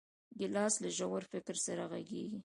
ګیلاس 0.39 0.73
له 0.83 0.89
ژور 0.97 1.23
فکر 1.31 1.55
سره 1.65 1.83
غږېږي. 1.91 2.39